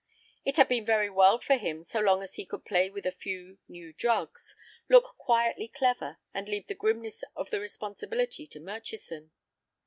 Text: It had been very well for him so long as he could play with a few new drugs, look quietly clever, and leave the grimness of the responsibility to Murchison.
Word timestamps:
It 0.43 0.57
had 0.57 0.67
been 0.67 0.83
very 0.83 1.11
well 1.11 1.37
for 1.37 1.57
him 1.57 1.83
so 1.83 1.99
long 1.99 2.23
as 2.23 2.33
he 2.33 2.43
could 2.43 2.65
play 2.65 2.89
with 2.89 3.05
a 3.05 3.11
few 3.11 3.59
new 3.67 3.93
drugs, 3.93 4.55
look 4.89 5.15
quietly 5.19 5.67
clever, 5.67 6.17
and 6.33 6.49
leave 6.49 6.65
the 6.65 6.73
grimness 6.73 7.23
of 7.35 7.51
the 7.51 7.59
responsibility 7.59 8.47
to 8.47 8.59
Murchison. 8.59 9.29